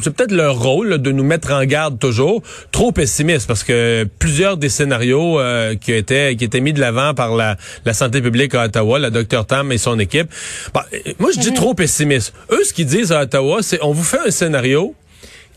c'est 0.00 0.12
peut-être 0.12 0.32
leur 0.32 0.58
rôle 0.58 0.98
de 0.98 1.12
nous 1.12 1.22
mettre 1.22 1.52
en 1.52 1.64
garde 1.64 2.00
toujours, 2.00 2.42
trop 2.72 2.90
pessimistes 2.90 3.46
parce 3.46 3.62
que 3.62 4.02
plusieurs 4.18 4.56
des 4.56 4.68
scénarios 4.68 5.38
euh, 5.38 5.76
qui 5.76 5.92
étaient 5.92 6.39
qui 6.40 6.46
était 6.46 6.60
mis 6.62 6.72
de 6.72 6.80
l'avant 6.80 7.12
par 7.12 7.36
la, 7.36 7.58
la 7.84 7.92
santé 7.92 8.22
publique 8.22 8.54
à 8.54 8.64
Ottawa, 8.64 8.98
la 8.98 9.10
docteur 9.10 9.44
Tam 9.44 9.70
et 9.72 9.78
son 9.78 9.98
équipe. 9.98 10.30
Bah, 10.72 10.86
moi, 11.18 11.30
je 11.34 11.38
dis 11.38 11.50
mhm. 11.50 11.54
trop 11.54 11.74
pessimiste. 11.74 12.32
Eux, 12.50 12.64
ce 12.64 12.72
qu'ils 12.72 12.86
disent 12.86 13.12
à 13.12 13.20
Ottawa, 13.20 13.58
c'est 13.62 13.78
on 13.82 13.92
vous 13.92 14.02
fait 14.02 14.20
un 14.26 14.30
scénario 14.30 14.94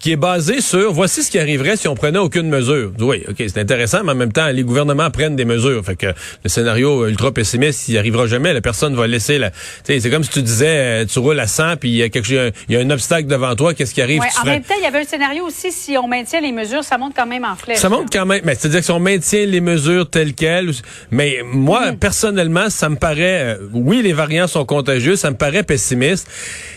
qui 0.04 0.12
est 0.12 0.18
basé 0.18 0.60
sur 0.60 0.92
voici 0.92 1.24
ce 1.24 1.32
qui 1.32 1.40
arriverait 1.40 1.78
si 1.78 1.88
on 1.88 1.96
prenait 1.96 2.20
aucune 2.20 2.50
mesure. 2.50 2.92
Oui, 3.00 3.24
OK, 3.30 3.38
c'est 3.38 3.58
intéressant, 3.58 4.04
mais 4.04 4.12
en 4.12 4.16
même 4.16 4.34
temps, 4.34 4.48
les 4.48 4.64
gouvernements 4.64 5.10
prennent 5.10 5.38
des 5.38 5.46
mesures. 5.46 5.82
Fait 5.86 5.96
que 5.96 6.08
le 6.08 6.50
scénario 6.50 7.08
ultra 7.08 7.32
pessimiste, 7.32 7.88
il 7.88 7.98
arrivera 7.98 8.28
jamais. 8.28 8.52
La 8.52 8.60
personne 8.60 8.98
va 8.98 9.08
laisser 9.08 9.38
la. 9.38 9.52
C'est 9.86 10.10
comme 10.10 10.26
si 10.26 10.30
tu 10.30 10.42
disais, 10.42 11.04
euh, 11.04 11.06
tu 11.06 11.20
roules 11.20 11.40
à 11.40 11.48
100 11.48 11.78
puis 11.78 11.90
il 11.90 11.96
y 11.96 12.04
a 12.04 12.10
quelque 12.10 12.26
chose, 12.26 12.52
il 12.68 12.76
y 12.76 12.78
a 12.78 12.82
un 12.82 12.90
obstacle 12.90 13.30
devant 13.30 13.56
toi. 13.56 13.74
Qu'est-ce 13.74 13.94
qui 13.94 14.02
arrive? 14.02 14.20
Ouais, 14.20 14.28
En 14.42 14.46
même 14.46 14.64
temps, 14.64 14.74
il 14.78 14.84
y 14.84 14.86
avait 14.86 15.00
un 15.00 15.06
scénario 15.06 15.46
aussi 15.46 15.72
si 15.72 15.98
on 15.98 16.10
maintient 16.10 16.42
les 16.42 16.52
mesures, 16.52 16.84
ça 16.84 16.98
monte 16.98 17.14
quand 17.16 17.26
même 17.26 17.46
en 17.46 17.56
flèche. 17.56 17.78
Ça 17.78 17.88
monte 17.88 18.12
quand 18.12 18.26
même, 18.26 18.42
mais 18.44 18.56
c'est-à-dire 18.56 18.82
que 18.82 18.86
si 18.86 18.92
on 18.92 19.00
maintient 19.00 19.46
les 19.46 19.62
mesures 19.62 20.10
telles 20.10 20.34
quelles. 20.34 20.72
Mais 21.12 21.40
moi, 21.46 21.92
mhm. 21.92 22.00
personnellement, 22.00 22.70
ça 22.70 22.90
me 22.90 22.98
paraît. 22.98 23.56
Euh, 23.56 23.70
oui, 23.72 24.02
les 24.02 24.12
variants 24.12 24.48
sont 24.48 24.66
contagieux, 24.66 25.16
ça 25.16 25.32
me 25.32 25.38
paraît 25.38 25.64
pessimiste. 25.64 26.28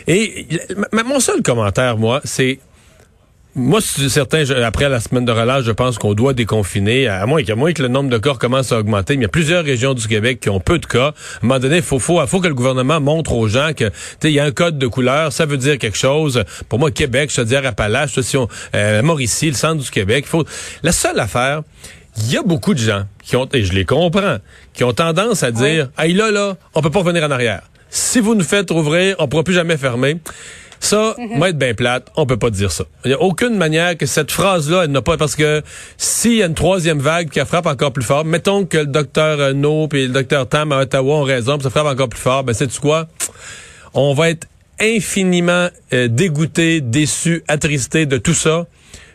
Et 0.06 0.46
mon 0.92 1.18
seul 1.18 1.42
commentaire, 1.42 1.98
moi, 1.98 2.20
c'est 2.22 2.60
moi, 3.56 3.80
certain, 3.80 4.44
après 4.62 4.90
la 4.90 5.00
semaine 5.00 5.24
de 5.24 5.32
relâche, 5.32 5.64
je 5.64 5.72
pense 5.72 5.96
qu'on 5.96 6.12
doit 6.12 6.34
déconfiner, 6.34 7.08
à 7.08 7.24
moins, 7.24 7.40
moins 7.56 7.72
que 7.72 7.80
le 7.80 7.88
nombre 7.88 8.10
de 8.10 8.18
cas 8.18 8.34
commence 8.34 8.70
à 8.70 8.78
augmenter. 8.78 9.14
Mais 9.16 9.20
il 9.20 9.22
y 9.22 9.24
a 9.24 9.30
plusieurs 9.30 9.64
régions 9.64 9.94
du 9.94 10.06
Québec 10.06 10.40
qui 10.40 10.50
ont 10.50 10.60
peu 10.60 10.78
de 10.78 10.84
cas. 10.84 11.06
À 11.06 11.08
un 11.08 11.12
moment 11.46 11.58
donné, 11.58 11.76
il 11.76 11.82
faut, 11.82 11.98
faut, 11.98 12.24
faut 12.26 12.40
que 12.40 12.48
le 12.48 12.54
gouvernement 12.54 13.00
montre 13.00 13.32
aux 13.32 13.48
gens 13.48 13.70
que 13.74 13.90
il 14.24 14.30
y 14.30 14.40
a 14.40 14.44
un 14.44 14.50
code 14.50 14.78
de 14.78 14.86
couleur, 14.86 15.32
ça 15.32 15.46
veut 15.46 15.56
dire 15.56 15.78
quelque 15.78 15.96
chose. 15.96 16.44
Pour 16.68 16.78
moi, 16.78 16.90
Québec, 16.90 17.30
je 17.32 17.40
te 17.40 17.46
dire 17.46 17.64
Appalaches, 17.64 18.20
si 18.20 18.36
on, 18.36 18.46
euh, 18.74 19.00
Mauricie, 19.00 19.48
le 19.48 19.56
centre 19.56 19.82
du 19.82 19.90
Québec, 19.90 20.24
il 20.26 20.30
faut. 20.30 20.44
La 20.82 20.92
seule 20.92 21.18
affaire, 21.18 21.62
il 22.18 22.30
y 22.30 22.36
a 22.36 22.42
beaucoup 22.42 22.74
de 22.74 22.78
gens 22.78 23.04
qui 23.24 23.36
ont, 23.36 23.48
et 23.54 23.64
je 23.64 23.72
les 23.72 23.86
comprends, 23.86 24.36
qui 24.74 24.84
ont 24.84 24.92
tendance 24.92 25.42
à 25.42 25.50
dire, 25.50 25.88
ah 25.96 26.06
là, 26.06 26.30
là, 26.30 26.56
on 26.74 26.82
peut 26.82 26.90
pas 26.90 26.98
revenir 26.98 27.24
en 27.24 27.30
arrière. 27.30 27.62
Si 27.88 28.20
vous 28.20 28.34
nous 28.34 28.44
faites 28.44 28.70
ouvrir, 28.70 29.16
on 29.18 29.28
pourra 29.28 29.44
plus 29.44 29.54
jamais 29.54 29.78
fermer. 29.78 30.18
Ça, 30.86 31.16
mm 31.18 31.42
être 31.46 31.58
bien 31.58 31.74
plate, 31.74 32.12
on 32.16 32.26
peut 32.26 32.36
pas 32.36 32.50
dire 32.50 32.70
ça. 32.70 32.84
Il 33.04 33.08
n'y 33.08 33.14
a 33.14 33.20
aucune 33.20 33.56
manière 33.56 33.96
que 33.96 34.06
cette 34.06 34.30
phrase-là, 34.30 34.84
elle 34.84 34.90
n'a 34.90 35.02
pas, 35.02 35.16
parce 35.16 35.34
que 35.34 35.62
s'il 35.96 36.34
y 36.34 36.42
a 36.42 36.46
une 36.46 36.54
troisième 36.54 37.00
vague 37.00 37.28
qui 37.28 37.40
frappe 37.40 37.66
encore 37.66 37.92
plus 37.92 38.04
fort, 38.04 38.24
mettons 38.24 38.64
que 38.64 38.78
le 38.78 38.86
docteur 38.86 39.52
No 39.54 39.88
et 39.92 40.06
le 40.06 40.12
docteur 40.12 40.48
Tam 40.48 40.70
à 40.72 40.78
Ottawa 40.78 41.16
ont 41.16 41.22
raison, 41.22 41.58
puis 41.58 41.64
ça 41.64 41.70
frappe 41.70 41.86
encore 41.86 42.08
plus 42.08 42.20
fort, 42.20 42.44
ben 42.44 42.52
c'est 42.52 42.72
quoi? 42.78 43.08
On 43.94 44.14
va 44.14 44.30
être 44.30 44.46
infiniment 44.80 45.68
euh, 45.92 46.08
dégoûté, 46.08 46.80
déçu, 46.80 47.42
attristé 47.48 48.06
de 48.06 48.16
tout 48.16 48.34
ça, 48.34 48.66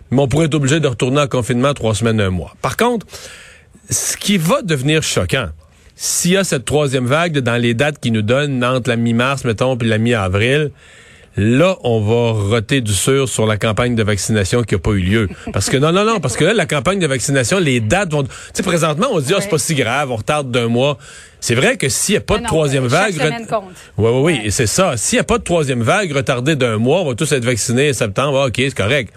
mais 0.10 0.22
on 0.22 0.28
pourrait 0.28 0.48
être 0.48 0.56
obligé 0.56 0.80
de 0.80 0.88
retourner 0.88 1.22
en 1.22 1.28
confinement 1.28 1.74
trois 1.74 1.96
semaines, 1.96 2.20
un 2.20 2.32
mois. 2.32 2.54
Par 2.62 2.76
contre, 2.76 3.06
ce 3.90 4.18
qui 4.18 4.38
va 4.38 4.62
devenir 4.62 5.04
choquant, 5.04 5.50
s'il 5.96 6.32
y 6.32 6.38
a 6.38 6.44
cette 6.44 6.66
troisième 6.66 7.06
vague 7.06 7.40
dans 7.40 7.58
les 7.58 7.74
dates 7.74 8.00
qui 8.00 8.12
nous 8.12 8.24
donnent 8.24 8.64
entre 8.64 8.90
la 8.90 8.96
mi-mars, 8.96 9.46
mettons, 9.46 9.78
puis 9.78 9.88
la 9.88 10.00
mi-avril, 10.00 10.72
Là, 11.38 11.78
on 11.84 12.02
va 12.02 12.32
roter 12.56 12.82
du 12.82 12.94
sur 12.94 13.30
sur 13.30 13.46
la 13.46 13.58
campagne 13.58 13.96
de 13.96 14.04
vaccination 14.04 14.64
qui 14.64 14.76
n'a 14.76 14.80
pas 14.80 14.92
eu 14.92 15.00
lieu. 15.00 15.30
Parce 15.54 15.70
que 15.70 15.78
non, 15.78 15.92
non, 15.92 16.04
non, 16.04 16.20
parce 16.20 16.36
que 16.36 16.44
là, 16.44 16.54
la 16.54 16.66
campagne 16.66 17.00
de 17.00 17.08
vaccination, 17.08 17.60
les 17.60 17.80
dates 17.80 18.12
vont... 18.12 18.24
Tu 18.24 18.30
sais, 18.54 18.64
présentement, 18.64 19.08
on 19.12 19.20
se 19.20 19.26
dit, 19.28 19.34
oh, 19.36 19.40
c'est 19.40 19.50
pas 19.50 19.58
si 19.58 19.76
grave, 19.76 20.12
on 20.12 20.18
retarde 20.18 20.52
d'un 20.52 20.68
mois. 20.68 20.98
C'est 21.42 21.56
vrai 21.56 21.76
que 21.76 21.90
s'il 21.90 22.14
n'y 22.14 22.18
a 22.18 22.22
pas 22.22 22.38
de 22.38 22.46
troisième 22.46 22.86
vague... 22.86 23.16
Oui, 23.98 24.12
oui, 24.14 24.40
oui, 24.44 24.52
c'est 24.52 24.68
ça. 24.68 24.96
S'il 24.96 25.18
n'y 25.18 25.22
a 25.22 25.24
pas 25.24 25.40
de 25.40 25.44
troisième 25.44 25.82
vague 25.82 26.12
retardée 26.12 26.56
d'un 26.56 26.78
mois, 26.78 27.02
on 27.02 27.10
va 27.10 27.16
tous 27.16 27.32
être 27.32 27.44
vaccinés 27.44 27.90
en 27.90 27.94
septembre, 27.94 28.40
ah, 28.40 28.46
OK, 28.46 28.54
c'est 28.58 28.76
correct. 28.76 29.12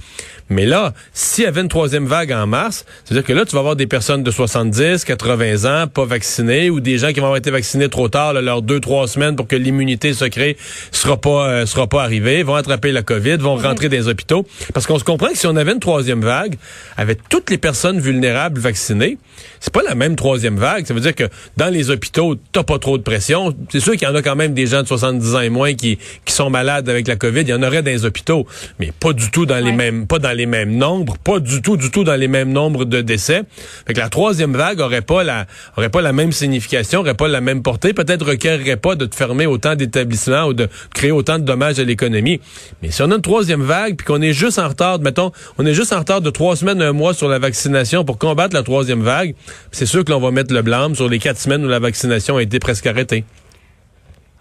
Mais 0.50 0.66
là, 0.66 0.92
s'il 1.12 1.44
y 1.44 1.46
avait 1.46 1.62
une 1.62 1.68
troisième 1.68 2.06
vague 2.06 2.32
en 2.32 2.46
mars, 2.46 2.84
c'est-à-dire 3.04 3.26
que 3.26 3.32
là, 3.32 3.44
tu 3.44 3.52
vas 3.52 3.60
avoir 3.60 3.76
des 3.76 3.86
personnes 3.86 4.22
de 4.22 4.30
70, 4.30 5.04
80 5.04 5.64
ans 5.64 5.86
pas 5.86 6.04
vaccinées 6.04 6.70
ou 6.70 6.80
des 6.80 6.98
gens 6.98 7.08
qui 7.12 7.20
vont 7.20 7.26
avoir 7.26 7.38
été 7.38 7.50
vaccinés 7.50 7.88
trop 7.88 8.08
tard, 8.08 8.32
là, 8.34 8.42
leurs 8.42 8.62
deux, 8.62 8.80
trois 8.80 9.06
semaines 9.08 9.36
pour 9.36 9.46
que 9.46 9.56
l'immunité 9.56 10.12
se 10.12 10.26
crée 10.26 10.56
sera 10.92 11.18
pas, 11.18 11.48
euh, 11.48 11.66
sera 11.66 11.86
pas 11.86 12.02
arrivée, 12.02 12.42
vont 12.42 12.54
attraper 12.54 12.92
la 12.92 13.02
COVID, 13.02 13.36
vont 13.36 13.56
mhm. 13.56 13.64
rentrer 13.64 13.88
dans 13.88 13.96
les 13.96 14.08
hôpitaux. 14.08 14.46
Parce 14.72 14.86
qu'on 14.86 14.98
se 14.98 15.04
comprend 15.04 15.28
que 15.28 15.38
si 15.38 15.46
on 15.46 15.56
avait 15.56 15.72
une 15.72 15.80
troisième 15.80 16.22
vague, 16.22 16.56
avec 16.96 17.26
toutes 17.28 17.50
les 17.50 17.58
personnes 17.58 17.98
vulnérables 17.98 18.60
vaccinées, 18.60 19.18
c'est 19.60 19.72
pas 19.72 19.82
la 19.82 19.94
même 19.94 20.14
troisième 20.14 20.56
vague. 20.56 20.86
Ça 20.86 20.94
veut 20.94 21.00
dire 21.00 21.14
que 21.14 21.24
dans 21.56 21.68
les 21.68 21.90
hôpitaux, 21.90 22.13
t'as 22.52 22.62
pas 22.62 22.78
trop 22.78 22.98
de 22.98 23.02
pression. 23.02 23.54
C'est 23.70 23.80
sûr 23.80 23.92
qu'il 23.92 24.06
y 24.06 24.10
en 24.10 24.14
a 24.14 24.22
quand 24.22 24.36
même 24.36 24.54
des 24.54 24.66
gens 24.66 24.82
de 24.82 24.86
70 24.86 25.34
ans 25.34 25.40
et 25.40 25.48
moins 25.48 25.74
qui, 25.74 25.98
qui 26.24 26.32
sont 26.32 26.50
malades 26.50 26.88
avec 26.88 27.08
la 27.08 27.16
COVID. 27.16 27.40
Il 27.40 27.48
y 27.48 27.54
en 27.54 27.62
aurait 27.62 27.82
dans 27.82 27.90
les 27.90 28.04
hôpitaux, 28.04 28.46
mais 28.78 28.92
pas 28.92 29.12
du 29.12 29.30
tout 29.30 29.46
dans 29.46 29.62
les 29.62 29.72
mêmes, 29.72 30.06
pas 30.06 30.18
dans 30.18 30.32
les 30.32 30.46
mêmes 30.46 30.76
nombres, 30.76 31.16
pas 31.18 31.40
du 31.40 31.60
tout, 31.60 31.76
du 31.76 31.90
tout 31.90 32.04
dans 32.04 32.14
les 32.14 32.28
mêmes 32.28 32.52
nombres 32.52 32.84
de 32.84 33.00
décès. 33.00 33.42
Fait 33.86 33.94
que 33.94 33.98
la 33.98 34.08
troisième 34.08 34.54
vague 34.54 34.80
aurait 34.80 35.02
pas 35.02 35.24
la, 35.24 35.46
aurait 35.76 35.88
pas 35.88 36.02
la 36.02 36.12
même 36.12 36.30
signification, 36.30 37.00
aurait 37.00 37.14
pas 37.14 37.28
la 37.28 37.40
même 37.40 37.62
portée, 37.62 37.92
peut-être 37.92 38.24
requerrait 38.26 38.76
pas 38.76 38.94
de 38.94 39.06
te 39.06 39.14
fermer 39.16 39.46
autant 39.46 39.74
d'établissements 39.74 40.44
ou 40.44 40.52
de 40.52 40.68
créer 40.94 41.10
autant 41.10 41.38
de 41.38 41.44
dommages 41.44 41.80
à 41.80 41.84
l'économie. 41.84 42.40
Mais 42.82 42.90
si 42.90 43.02
on 43.02 43.10
a 43.10 43.16
une 43.16 43.22
troisième 43.22 43.62
vague, 43.62 43.96
puis 43.96 44.06
qu'on 44.06 44.22
est 44.22 44.32
juste 44.32 44.58
en 44.58 44.68
retard, 44.68 45.00
mettons, 45.00 45.32
on 45.58 45.66
est 45.66 45.74
juste 45.74 45.92
en 45.92 45.98
retard 45.98 46.20
de 46.20 46.30
trois 46.30 46.54
semaines, 46.54 46.80
un 46.80 46.92
mois 46.92 47.12
sur 47.12 47.28
la 47.28 47.40
vaccination 47.40 48.04
pour 48.04 48.18
combattre 48.18 48.54
la 48.54 48.62
troisième 48.62 49.02
vague, 49.02 49.34
c'est 49.72 49.86
sûr 49.86 50.04
que 50.04 50.12
l'on 50.12 50.20
va 50.20 50.30
mettre 50.30 50.54
le 50.54 50.62
blâme 50.62 50.94
sur 50.94 51.08
les 51.08 51.18
quatre 51.18 51.38
semaines 51.38 51.64
où 51.64 51.68
la 51.68 51.80
vaccination 51.80 52.03
a 52.12 52.42
été 52.42 52.58
presque 52.58 52.86
arrêtée. 52.86 53.24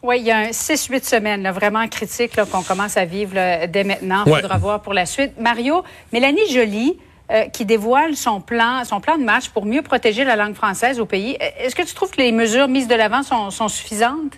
Oui, 0.02 0.20
il 0.20 0.26
y 0.26 0.32
a 0.32 0.38
un 0.38 0.50
6-8 0.50 1.04
semaines 1.04 1.50
vraiment 1.52 1.88
critique 1.88 2.34
qu'on 2.52 2.62
commence 2.62 2.98
à 2.98 3.06
vivre 3.06 3.36
dès 3.68 3.84
maintenant. 3.86 4.24
Il 4.26 4.36
faudra 4.36 4.58
voir 4.58 4.82
pour 4.82 4.94
la 4.94 5.06
suite. 5.06 5.40
Mario, 5.40 5.84
Mélanie 6.12 6.50
Joly, 6.52 6.98
euh, 7.32 7.46
qui 7.46 7.64
dévoile 7.64 8.18
son 8.18 8.42
plan, 8.42 8.84
son 8.84 9.00
plan 9.00 9.18
de 9.18 9.24
match 9.24 9.48
pour 9.50 9.66
mieux 9.66 9.82
protéger 9.82 10.26
la 10.26 10.36
langue 10.36 10.56
française 10.56 11.00
au 11.00 11.06
pays. 11.06 11.38
Est-ce 11.40 11.74
que 11.74 11.84
tu 11.84 11.94
trouves 11.94 12.12
que 12.12 12.22
les 12.22 12.34
mesures 12.34 12.68
mises 12.68 12.90
de 12.90 12.96
l'avant 12.96 13.24
sont 13.24 13.70
suffisantes? 13.70 14.34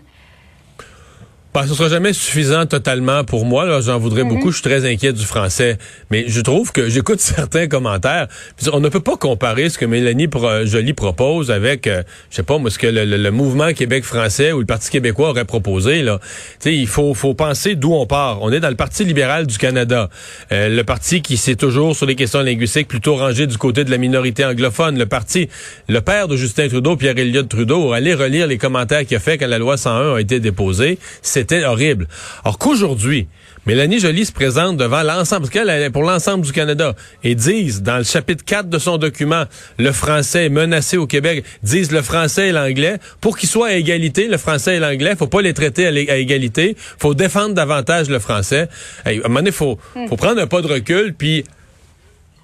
Ben, 1.55 1.65
ce 1.65 1.73
sera 1.73 1.87
jamais 1.87 2.11
suffisant 2.11 2.65
totalement 2.65 3.23
pour 3.23 3.45
moi. 3.45 3.79
J'en 3.79 3.97
voudrais 3.97 4.25
mhm. 4.25 4.33
beaucoup. 4.35 4.51
Je 4.51 4.57
suis 4.57 4.63
très 4.63 4.85
inquiet 4.91 5.13
du 5.13 5.23
français. 5.23 5.77
Mais 6.11 6.25
je 6.27 6.41
trouve 6.41 6.73
que 6.73 6.89
j'écoute 6.89 7.19
certains 7.21 7.67
commentaires. 7.67 8.27
On 8.73 8.81
ne 8.81 8.89
peut 8.89 8.99
pas 8.99 9.15
comparer 9.15 9.69
ce 9.69 9.77
que 9.77 9.85
Mélanie 9.85 10.27
Joly 10.65 10.91
propose 10.91 11.51
avec, 11.51 11.87
euh, 11.87 12.03
je 12.29 12.35
sais 12.35 12.43
pas, 12.43 12.57
moi, 12.57 12.69
ce 12.69 12.77
que 12.77 12.87
le, 12.87 13.31
mouvement 13.31 13.71
Québec 13.71 14.03
français 14.03 14.51
ou 14.51 14.59
le 14.59 14.65
Parti 14.65 14.89
québécois 14.89 15.29
aurait 15.29 15.45
proposé. 15.45 16.01
Là. 16.01 16.19
il 16.65 16.87
faut, 16.87 17.13
faut 17.13 17.35
penser 17.35 17.75
d'où 17.75 17.93
on 17.93 18.05
part. 18.05 18.41
On 18.41 18.51
est 18.51 18.59
dans 18.59 18.69
le 18.69 18.75
Parti 18.75 19.05
libéral 19.05 19.47
du 19.47 19.57
Canada. 19.57 20.09
Euh, 20.51 20.67
le 20.67 20.83
parti 20.83 21.21
qui 21.21 21.37
s'est 21.37 21.55
toujours, 21.55 21.95
sur 21.95 22.05
les 22.05 22.15
questions 22.15 22.41
linguistiques, 22.41 22.89
plutôt 22.89 23.15
rangé 23.15 23.47
du 23.47 23.57
côté 23.57 23.85
de 23.85 23.91
la 23.91 23.97
minorité 23.97 24.43
anglophone. 24.43 24.99
Le 24.99 25.05
parti, 25.05 25.47
le 25.87 26.01
père 26.01 26.27
de 26.27 26.35
Justin 26.35 26.67
Trudeau, 26.67 26.97
Pierre 26.97 27.17
Elliott 27.17 27.47
Trudeau, 27.47 27.93
allez 27.93 28.13
relire 28.13 28.45
les 28.45 28.57
commentaires 28.57 29.05
qu'il 29.05 29.15
a 29.15 29.21
fait 29.21 29.37
quand 29.37 29.47
la 29.47 29.57
loi 29.57 29.77
101 29.77 30.15
a 30.15 30.19
été 30.19 30.41
déposée. 30.41 30.99
C'est 31.21 31.44
c'était 31.45 31.63
horrible. 31.63 32.07
Alors 32.43 32.57
qu'aujourd'hui, 32.57 33.27
Mélanie 33.67 33.99
Joly 33.99 34.25
se 34.25 34.31
présente 34.31 34.77
devant 34.77 35.03
l'ensemble, 35.03 35.41
parce 35.41 35.51
qu'elle 35.51 35.69
est 35.69 35.89
pour 35.91 36.03
l'ensemble 36.03 36.43
du 36.43 36.51
Canada, 36.51 36.95
et 37.23 37.35
disent, 37.35 37.83
dans 37.83 37.97
le 37.97 38.03
chapitre 38.03 38.43
4 38.43 38.67
de 38.67 38.79
son 38.79 38.97
document, 38.97 39.43
le 39.77 39.91
français 39.91 40.45
est 40.45 40.49
menacé 40.49 40.97
au 40.97 41.05
Québec, 41.05 41.43
disent 41.61 41.91
le 41.91 42.01
français 42.01 42.49
et 42.49 42.51
l'anglais, 42.51 42.97
pour 43.21 43.37
qu'ils 43.37 43.49
soient 43.49 43.67
à 43.67 43.73
égalité, 43.73 44.27
le 44.27 44.37
français 44.37 44.77
et 44.77 44.79
l'anglais, 44.79 45.15
faut 45.15 45.27
pas 45.27 45.41
les 45.41 45.53
traiter 45.53 45.85
à, 45.85 46.17
égalité, 46.17 46.75
faut 46.97 47.13
défendre 47.13 47.53
davantage 47.53 48.09
le 48.09 48.19
français. 48.19 48.67
à 49.03 49.09
un 49.09 49.15
moment 49.23 49.35
donné, 49.35 49.51
faut, 49.51 49.77
faut 50.09 50.17
prendre 50.17 50.41
un 50.41 50.47
pas 50.47 50.61
de 50.61 50.67
recul, 50.67 51.13
puis 51.13 51.43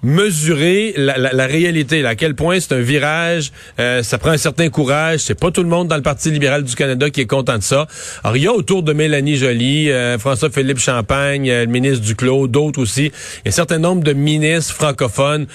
mesurer 0.02 0.94
la, 0.96 1.16
la, 1.16 1.32
la, 1.32 1.46
réalité, 1.46 2.04
à 2.04 2.16
quel 2.16 2.34
point 2.34 2.58
c'est 2.58 2.74
un 2.74 2.80
virage, 2.80 3.52
euh, 3.78 4.02
ça 4.02 4.18
prend 4.18 4.30
un 4.30 4.36
certain 4.36 4.68
courage. 4.68 5.20
C'est 5.20 5.38
pas 5.38 5.50
tout 5.50 5.62
le 5.62 5.68
monde 5.68 5.88
dans 5.88 5.96
le 5.96 6.02
Parti 6.02 6.30
libéral 6.30 6.64
du 6.64 6.74
Canada 6.74 7.08
qui 7.10 7.20
est 7.20 7.26
content 7.26 7.56
de 7.56 7.62
ça. 7.62 7.86
Alors, 8.24 8.36
il 8.36 8.42
y 8.42 8.48
a 8.48 8.52
autour 8.52 8.82
de 8.82 8.92
Mélanie 8.92 9.36
Joly, 9.36 9.90
euh, 9.90 10.18
François-Philippe 10.18 10.78
Champagne, 10.78 11.48
euh, 11.48 11.64
le 11.64 11.70
ministre 11.70 12.04
Duclos, 12.04 12.48
d'autres 12.48 12.80
aussi. 12.80 13.12
Un 13.46 13.50
certain 13.52 13.78
nombre 13.78 14.02
de 14.02 14.12
ministres 14.12 14.74
francophones 14.74 15.46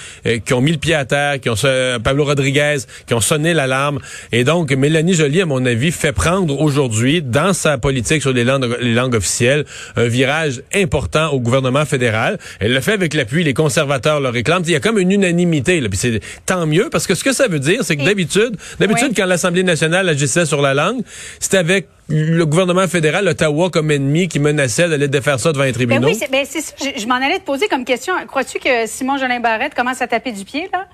qui 0.44 0.54
ont 0.54 0.60
mis 0.60 0.72
le 0.72 0.78
pied 0.78 0.94
à 0.94 1.04
terre, 1.04 1.40
qui 1.40 1.50
ont 1.50 1.54
Pablo 2.02 2.24
Rodriguez, 2.24 2.78
qui 3.06 3.14
ont 3.14 3.20
sonné 3.20 3.54
l'alarme. 3.54 3.98
Et 4.32 4.44
donc, 4.44 4.72
Mélanie 4.72 5.14
Joly, 5.14 5.42
à 5.42 5.46
mon 5.46 5.64
avis, 5.66 5.92
fait 5.92 6.12
prendre 6.12 6.60
aujourd'hui, 6.60 7.22
dans 7.22 7.52
sa 7.52 7.78
politique 7.78 8.22
sur 8.22 8.32
les 8.32 8.44
langues, 8.44 8.76
les 8.80 8.94
langues 8.94 9.14
officielles, 9.14 9.64
un 9.96 10.06
virage 10.06 10.62
important 10.74 11.28
au 11.30 11.40
gouvernement 11.40 11.84
fédéral. 11.84 12.38
Elle 12.60 12.72
le 12.72 12.80
fait 12.80 12.92
avec 12.92 13.14
l'appui, 13.14 13.44
les 13.44 13.54
conservateurs 13.54 14.20
il 14.38 14.72
y 14.72 14.76
a 14.76 14.80
comme 14.80 14.98
une 14.98 15.12
unanimité. 15.12 15.80
Là, 15.80 15.88
puis 15.88 15.98
c'est 15.98 16.20
tant 16.46 16.66
mieux 16.66 16.88
parce 16.90 17.06
que 17.06 17.14
ce 17.14 17.24
que 17.24 17.32
ça 17.32 17.48
veut 17.48 17.58
dire, 17.58 17.82
c'est 17.82 17.96
que 17.96 18.04
d'habitude, 18.04 18.56
d'habitude 18.78 19.12
quand 19.16 19.26
l'Assemblée 19.26 19.62
nationale 19.62 20.08
agissait 20.08 20.46
sur 20.46 20.60
la 20.60 20.74
langue, 20.74 21.02
c'était 21.40 21.58
avec 21.58 21.88
le 22.08 22.44
gouvernement 22.44 22.88
fédéral, 22.88 23.28
Ottawa 23.28 23.68
comme 23.70 23.90
ennemi 23.90 24.28
qui 24.28 24.38
menaçait 24.38 24.88
d'aller 24.88 25.08
défaire 25.08 25.38
ça 25.38 25.52
devant 25.52 25.64
les 25.64 25.72
ben 25.72 25.74
tribunaux. 25.74 26.08
oui, 26.08 26.16
c'est, 26.18 26.30
ben 26.30 26.46
je, 26.46 27.00
je 27.00 27.06
m'en 27.06 27.16
allais 27.16 27.38
te 27.38 27.44
poser 27.44 27.68
comme 27.68 27.84
question. 27.84 28.14
Crois-tu 28.26 28.58
que 28.58 28.86
Simon 28.86 29.18
Jolin 29.18 29.40
Barrette 29.40 29.74
commence 29.74 30.00
à 30.00 30.06
taper 30.06 30.32
du 30.32 30.44
pied 30.44 30.68
là? 30.72 30.86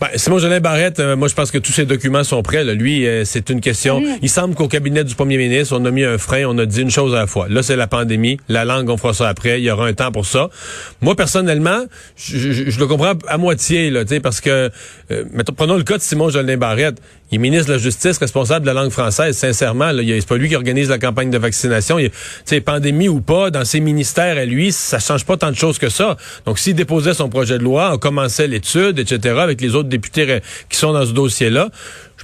Ben, 0.00 0.08
Simon 0.16 0.38
Jolin 0.38 0.60
Barrette, 0.60 1.00
euh, 1.00 1.16
moi 1.16 1.28
je 1.28 1.34
pense 1.34 1.50
que 1.50 1.58
tous 1.58 1.72
ces 1.72 1.86
documents 1.86 2.24
sont 2.24 2.42
prêts. 2.42 2.64
Lui, 2.64 3.06
euh, 3.06 3.24
c'est 3.24 3.50
une 3.50 3.60
question. 3.60 4.02
Il 4.22 4.28
semble 4.28 4.54
qu'au 4.54 4.68
cabinet 4.68 5.04
du 5.04 5.14
premier 5.14 5.36
ministre, 5.36 5.76
on 5.78 5.84
a 5.84 5.90
mis 5.90 6.04
un 6.04 6.18
frein, 6.18 6.44
on 6.46 6.58
a 6.58 6.66
dit 6.66 6.82
une 6.82 6.90
chose 6.90 7.14
à 7.14 7.18
la 7.18 7.26
fois. 7.26 7.46
Là, 7.48 7.62
c'est 7.62 7.76
la 7.76 7.86
pandémie. 7.86 8.38
La 8.48 8.64
langue, 8.64 8.88
on 8.90 8.96
fera 8.96 9.14
ça 9.14 9.28
après. 9.28 9.60
Il 9.60 9.64
y 9.64 9.70
aura 9.70 9.86
un 9.86 9.92
temps 9.92 10.12
pour 10.12 10.26
ça. 10.26 10.48
Moi, 11.00 11.14
personnellement, 11.16 11.84
je, 12.16 12.78
le 12.78 12.86
comprends 12.86 13.14
à 13.28 13.38
moitié, 13.38 13.90
là, 13.90 14.02
parce 14.22 14.40
que, 14.40 14.70
euh, 15.10 15.24
prenons 15.56 15.76
le 15.76 15.82
cas 15.82 15.96
de 15.96 16.02
Simon 16.02 16.30
Jolin 16.30 16.56
Barrette. 16.56 17.00
Il 17.30 17.36
est 17.36 17.38
ministre 17.38 17.68
de 17.68 17.72
la 17.72 17.78
Justice, 17.78 18.18
responsable 18.18 18.66
de 18.66 18.70
la 18.70 18.80
langue 18.80 18.90
française. 18.90 19.36
Sincèrement, 19.36 19.90
c'est 19.96 20.26
pas 20.26 20.36
lui 20.36 20.48
qui 20.48 20.56
organise 20.56 20.88
la 20.88 20.98
campagne 20.98 21.30
de 21.30 21.38
vaccination. 21.38 21.98
Il, 21.98 22.10
pandémie 22.62 23.08
ou 23.08 23.20
pas, 23.20 23.50
dans 23.50 23.64
ses 23.64 23.80
ministères 23.80 24.36
à 24.36 24.44
lui, 24.44 24.72
ça 24.72 24.98
change 24.98 25.24
pas 25.24 25.36
tant 25.36 25.50
de 25.50 25.56
choses 25.56 25.78
que 25.78 25.88
ça. 25.88 26.16
Donc, 26.46 26.58
s'il 26.58 26.74
déposait 26.74 27.14
son 27.14 27.28
projet 27.28 27.58
de 27.58 27.64
loi, 27.64 27.90
on 27.94 27.98
commençait 27.98 28.46
l'étude, 28.46 28.98
etc., 28.98 29.38
avec 29.38 29.60
les 29.60 29.74
autres 29.74 29.88
députés 29.88 30.40
qui 30.68 30.78
sont 30.78 30.92
dans 30.92 31.06
ce 31.06 31.12
dossier-là, 31.12 31.70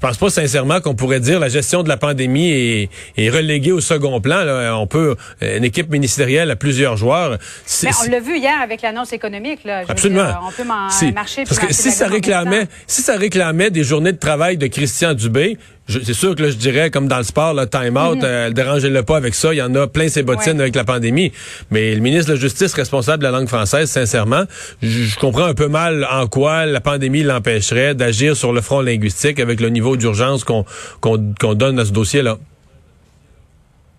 je 0.00 0.06
pense 0.06 0.16
pas 0.16 0.30
sincèrement 0.30 0.80
qu'on 0.80 0.94
pourrait 0.94 1.20
dire 1.20 1.38
la 1.38 1.50
gestion 1.50 1.82
de 1.82 1.88
la 1.88 1.98
pandémie 1.98 2.50
est, 2.50 2.88
est 3.18 3.28
reléguée 3.28 3.72
au 3.72 3.80
second 3.80 4.18
plan. 4.20 4.44
Là. 4.44 4.78
On 4.78 4.86
peut 4.86 5.14
une 5.42 5.64
équipe 5.64 5.90
ministérielle 5.90 6.50
à 6.50 6.56
plusieurs 6.56 6.96
joueurs. 6.96 7.36
Mais 7.82 7.90
on 8.02 8.10
l'a 8.10 8.20
vu 8.20 8.38
hier 8.38 8.58
avec 8.62 8.80
l'annonce 8.80 9.12
économique. 9.12 9.60
Là. 9.64 9.82
Absolument. 9.86 10.32
on 10.48 10.52
peut 10.52 10.64
marcher. 10.64 11.44
Parce 11.44 11.58
que 11.58 11.72
si 11.72 11.90
ça 11.90 12.08
réclamait, 12.08 12.66
si 12.86 13.02
ça 13.02 13.16
réclamait 13.16 13.70
des 13.70 13.84
journées 13.84 14.12
de 14.12 14.18
travail 14.18 14.56
de 14.56 14.68
Christian 14.68 15.12
Dubé, 15.12 15.58
c'est 15.90 16.14
sûr 16.14 16.34
que 16.34 16.42
là, 16.42 16.50
je 16.50 16.56
dirais, 16.56 16.90
comme 16.90 17.08
dans 17.08 17.18
le 17.18 17.24
sport, 17.24 17.54
le 17.54 17.66
time 17.66 17.96
out, 17.96 18.18
mm 18.18 18.24
euh, 18.24 18.50
dérangez-le 18.50 19.02
pas 19.02 19.16
avec 19.16 19.34
ça. 19.34 19.52
Il 19.52 19.56
y 19.56 19.62
en 19.62 19.74
a 19.74 19.86
plein 19.86 20.08
ses 20.08 20.22
bottines 20.22 20.60
avec 20.60 20.74
la 20.76 20.84
pandémie. 20.84 21.32
Mais 21.70 21.94
le 21.94 22.00
ministre 22.00 22.28
de 22.28 22.34
la 22.34 22.40
Justice, 22.40 22.72
responsable 22.74 23.22
de 23.22 23.28
la 23.28 23.36
langue 23.36 23.48
française, 23.48 23.90
sincèrement, 23.90 24.44
je 24.82 25.18
comprends 25.18 25.44
un 25.44 25.54
peu 25.54 25.68
mal 25.68 26.06
en 26.10 26.26
quoi 26.26 26.66
la 26.66 26.80
pandémie 26.80 27.22
l'empêcherait 27.22 27.94
d'agir 27.94 28.36
sur 28.36 28.52
le 28.52 28.60
front 28.60 28.80
linguistique 28.80 29.40
avec 29.40 29.60
le 29.60 29.68
niveau 29.68 29.96
d'urgence 29.96 30.44
qu'on 30.44 30.64
qu'on 31.00 31.54
donne 31.54 31.78
à 31.78 31.84
ce 31.84 31.92
dossier-là. 31.92 32.38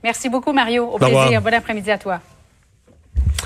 Merci 0.03 0.29
beaucoup, 0.29 0.53
Mario. 0.53 0.85
Au 0.85 0.97
plaisir. 0.97 1.41
Bon 1.41 1.53
après-midi 1.53 1.91
à 1.91 1.97
toi. 1.97 2.19